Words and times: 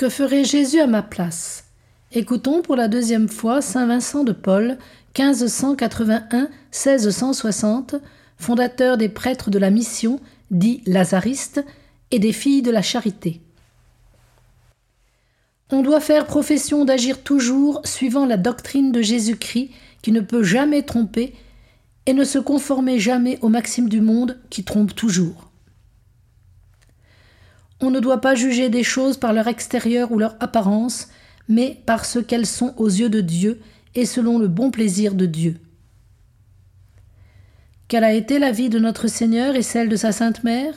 Que 0.00 0.08
ferait 0.08 0.44
Jésus 0.44 0.80
à 0.80 0.86
ma 0.86 1.02
place? 1.02 1.64
Écoutons 2.10 2.62
pour 2.62 2.74
la 2.74 2.88
deuxième 2.88 3.28
fois 3.28 3.60
Saint 3.60 3.86
Vincent 3.86 4.24
de 4.24 4.32
Paul, 4.32 4.78
1581-1660, 5.14 8.00
fondateur 8.38 8.96
des 8.96 9.10
prêtres 9.10 9.50
de 9.50 9.58
la 9.58 9.68
mission, 9.68 10.18
dit 10.50 10.82
Lazariste, 10.86 11.62
et 12.10 12.18
des 12.18 12.32
filles 12.32 12.62
de 12.62 12.70
la 12.70 12.80
charité. 12.80 13.42
On 15.70 15.82
doit 15.82 16.00
faire 16.00 16.24
profession 16.24 16.86
d'agir 16.86 17.22
toujours 17.22 17.82
suivant 17.84 18.24
la 18.24 18.38
doctrine 18.38 18.92
de 18.92 19.02
Jésus-Christ 19.02 19.68
qui 20.00 20.12
ne 20.12 20.22
peut 20.22 20.44
jamais 20.44 20.80
tromper 20.80 21.34
et 22.06 22.14
ne 22.14 22.24
se 22.24 22.38
conformer 22.38 22.98
jamais 22.98 23.38
aux 23.42 23.50
maximes 23.50 23.90
du 23.90 24.00
monde 24.00 24.40
qui 24.48 24.64
trompent 24.64 24.94
toujours. 24.94 25.49
On 27.80 27.90
ne 27.90 28.00
doit 28.00 28.20
pas 28.20 28.34
juger 28.34 28.68
des 28.68 28.82
choses 28.82 29.16
par 29.16 29.32
leur 29.32 29.48
extérieur 29.48 30.12
ou 30.12 30.18
leur 30.18 30.36
apparence, 30.40 31.08
mais 31.48 31.80
par 31.86 32.04
ce 32.04 32.18
qu'elles 32.18 32.46
sont 32.46 32.74
aux 32.76 32.88
yeux 32.88 33.08
de 33.08 33.20
Dieu 33.20 33.60
et 33.94 34.06
selon 34.06 34.38
le 34.38 34.48
bon 34.48 34.70
plaisir 34.70 35.14
de 35.14 35.26
Dieu. 35.26 35.56
Quelle 37.88 38.04
a 38.04 38.12
été 38.12 38.38
la 38.38 38.52
vie 38.52 38.68
de 38.68 38.78
notre 38.78 39.08
Seigneur 39.08 39.56
et 39.56 39.62
celle 39.62 39.88
de 39.88 39.96
sa 39.96 40.12
Sainte 40.12 40.44
Mère? 40.44 40.74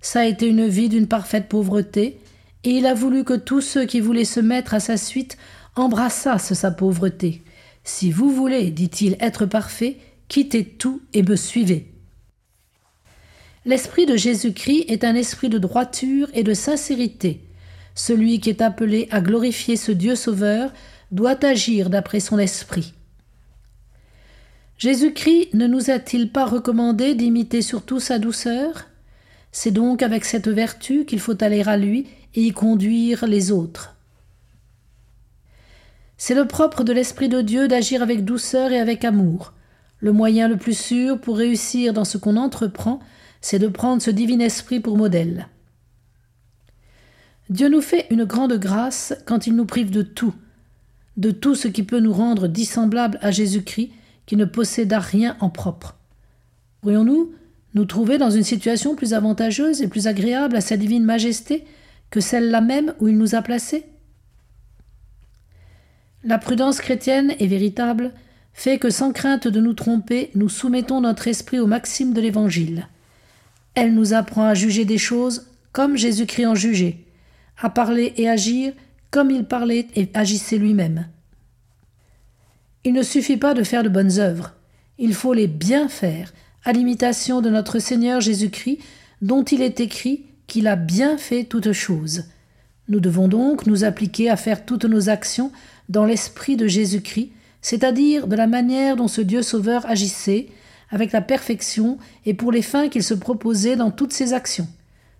Ça 0.00 0.20
a 0.20 0.26
été 0.26 0.46
une 0.46 0.68
vie 0.68 0.88
d'une 0.88 1.08
parfaite 1.08 1.48
pauvreté, 1.48 2.20
et 2.62 2.70
il 2.70 2.86
a 2.86 2.94
voulu 2.94 3.24
que 3.24 3.34
tous 3.34 3.60
ceux 3.60 3.86
qui 3.86 4.00
voulaient 4.00 4.24
se 4.24 4.40
mettre 4.40 4.74
à 4.74 4.80
sa 4.80 4.96
suite 4.96 5.36
embrassassent 5.76 6.52
sa 6.52 6.70
pauvreté. 6.70 7.42
Si 7.82 8.12
vous 8.12 8.30
voulez, 8.30 8.70
dit-il, 8.70 9.16
être 9.18 9.46
parfait, 9.46 9.98
quittez 10.28 10.64
tout 10.64 11.02
et 11.12 11.22
me 11.22 11.36
suivez. 11.36 11.93
L'esprit 13.66 14.04
de 14.04 14.16
Jésus-Christ 14.16 14.86
est 14.88 15.04
un 15.04 15.14
esprit 15.14 15.48
de 15.48 15.56
droiture 15.56 16.28
et 16.34 16.42
de 16.42 16.52
sincérité. 16.52 17.40
Celui 17.94 18.38
qui 18.40 18.50
est 18.50 18.60
appelé 18.60 19.08
à 19.10 19.20
glorifier 19.20 19.76
ce 19.76 19.90
Dieu 19.90 20.16
sauveur 20.16 20.70
doit 21.10 21.42
agir 21.44 21.88
d'après 21.88 22.20
son 22.20 22.38
esprit. 22.38 22.92
Jésus-Christ 24.76 25.54
ne 25.54 25.66
nous 25.66 25.90
a-t-il 25.90 26.30
pas 26.30 26.44
recommandé 26.44 27.14
d'imiter 27.14 27.62
surtout 27.62 28.00
sa 28.00 28.18
douceur? 28.18 28.86
C'est 29.50 29.70
donc 29.70 30.02
avec 30.02 30.24
cette 30.24 30.48
vertu 30.48 31.06
qu'il 31.06 31.20
faut 31.20 31.42
aller 31.42 31.62
à 31.62 31.76
lui 31.76 32.08
et 32.34 32.42
y 32.42 32.52
conduire 32.52 33.26
les 33.26 33.50
autres. 33.50 33.94
C'est 36.18 36.34
le 36.34 36.46
propre 36.46 36.84
de 36.84 36.92
l'Esprit 36.92 37.28
de 37.28 37.40
Dieu 37.40 37.68
d'agir 37.68 38.02
avec 38.02 38.24
douceur 38.24 38.72
et 38.72 38.80
avec 38.80 39.04
amour. 39.04 39.52
Le 40.00 40.12
moyen 40.12 40.48
le 40.48 40.56
plus 40.56 40.76
sûr 40.76 41.20
pour 41.20 41.38
réussir 41.38 41.92
dans 41.92 42.04
ce 42.04 42.18
qu'on 42.18 42.36
entreprend, 42.36 43.00
c'est 43.44 43.58
de 43.58 43.68
prendre 43.68 44.00
ce 44.00 44.10
divin 44.10 44.38
esprit 44.38 44.80
pour 44.80 44.96
modèle. 44.96 45.48
Dieu 47.50 47.68
nous 47.68 47.82
fait 47.82 48.06
une 48.08 48.24
grande 48.24 48.54
grâce 48.54 49.14
quand 49.26 49.46
il 49.46 49.54
nous 49.54 49.66
prive 49.66 49.90
de 49.90 50.00
tout, 50.00 50.32
de 51.18 51.30
tout 51.30 51.54
ce 51.54 51.68
qui 51.68 51.82
peut 51.82 52.00
nous 52.00 52.14
rendre 52.14 52.48
dissemblables 52.48 53.18
à 53.20 53.30
Jésus-Christ, 53.30 53.90
qui 54.24 54.36
ne 54.36 54.46
posséda 54.46 54.98
rien 54.98 55.36
en 55.40 55.50
propre. 55.50 55.94
Pourrions-nous 56.80 57.34
nous 57.74 57.84
trouver 57.84 58.16
dans 58.16 58.30
une 58.30 58.44
situation 58.44 58.96
plus 58.96 59.12
avantageuse 59.12 59.82
et 59.82 59.88
plus 59.88 60.06
agréable 60.06 60.56
à 60.56 60.62
sa 60.62 60.78
divine 60.78 61.04
majesté 61.04 61.66
que 62.08 62.20
celle-là 62.20 62.62
même 62.62 62.94
où 62.98 63.08
il 63.08 63.18
nous 63.18 63.34
a 63.34 63.42
placés? 63.42 63.84
La 66.24 66.38
prudence 66.38 66.78
chrétienne 66.78 67.34
est 67.38 67.46
véritable 67.46 68.14
fait 68.54 68.78
que 68.78 68.88
sans 68.88 69.12
crainte 69.12 69.48
de 69.48 69.60
nous 69.60 69.74
tromper, 69.74 70.30
nous 70.34 70.48
soumettons 70.48 71.02
notre 71.02 71.28
esprit 71.28 71.58
aux 71.58 71.66
maximes 71.66 72.14
de 72.14 72.22
l'Évangile. 72.22 72.88
Elle 73.74 73.94
nous 73.94 74.14
apprend 74.14 74.44
à 74.44 74.54
juger 74.54 74.84
des 74.84 74.98
choses 74.98 75.46
comme 75.72 75.96
Jésus-Christ 75.96 76.46
en 76.46 76.54
jugeait, 76.54 76.98
à 77.60 77.70
parler 77.70 78.14
et 78.16 78.28
agir 78.28 78.72
comme 79.10 79.30
il 79.30 79.44
parlait 79.44 79.86
et 79.96 80.08
agissait 80.14 80.58
lui-même. 80.58 81.08
Il 82.84 82.92
ne 82.92 83.02
suffit 83.02 83.36
pas 83.36 83.54
de 83.54 83.64
faire 83.64 83.82
de 83.82 83.88
bonnes 83.88 84.18
œuvres, 84.18 84.54
il 84.98 85.14
faut 85.14 85.32
les 85.32 85.48
bien 85.48 85.88
faire, 85.88 86.32
à 86.64 86.72
l'imitation 86.72 87.40
de 87.40 87.50
notre 87.50 87.78
Seigneur 87.78 88.20
Jésus-Christ, 88.20 88.78
dont 89.22 89.42
il 89.42 89.62
est 89.62 89.80
écrit 89.80 90.24
qu'il 90.46 90.66
a 90.66 90.76
bien 90.76 91.16
fait 91.16 91.44
toutes 91.44 91.72
choses. 91.72 92.24
Nous 92.88 93.00
devons 93.00 93.28
donc 93.28 93.66
nous 93.66 93.84
appliquer 93.84 94.30
à 94.30 94.36
faire 94.36 94.64
toutes 94.64 94.84
nos 94.84 95.08
actions 95.08 95.50
dans 95.88 96.04
l'esprit 96.04 96.56
de 96.56 96.66
Jésus-Christ, 96.66 97.30
c'est-à-dire 97.62 98.26
de 98.26 98.36
la 98.36 98.46
manière 98.46 98.96
dont 98.96 99.08
ce 99.08 99.20
Dieu 99.20 99.42
sauveur 99.42 99.86
agissait, 99.86 100.48
avec 100.90 101.12
la 101.12 101.20
perfection 101.20 101.98
et 102.26 102.34
pour 102.34 102.52
les 102.52 102.62
fins 102.62 102.88
qu'il 102.88 103.02
se 103.02 103.14
proposait 103.14 103.76
dans 103.76 103.90
toutes 103.90 104.12
ses 104.12 104.32
actions. 104.32 104.68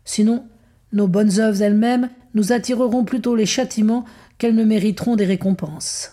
Sinon, 0.04 0.46
nos 0.92 1.08
bonnes 1.08 1.40
œuvres 1.40 1.62
elles-mêmes 1.62 2.10
nous 2.34 2.52
attireront 2.52 3.04
plutôt 3.04 3.34
les 3.34 3.46
châtiments 3.46 4.04
qu'elles 4.38 4.54
ne 4.54 4.64
mériteront 4.64 5.16
des 5.16 5.24
récompenses. 5.24 6.12